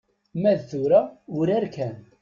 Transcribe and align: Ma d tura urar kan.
Ma 0.41 0.53
d 0.59 0.61
tura 0.69 1.01
urar 1.37 1.65
kan. 1.75 1.95